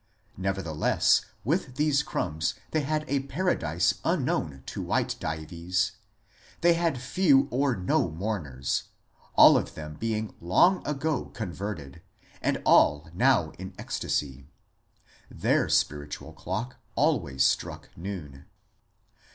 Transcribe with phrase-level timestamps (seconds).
[0.37, 5.91] Nevertheless with these crumbs they had a paradise imknown to white Dives;
[6.61, 8.85] they had few or no mourners,
[9.35, 12.01] all of them being long ago ^* converted,"
[12.41, 14.47] and all now in ecstasy.
[15.29, 18.45] Their spiritual clock always struck noon.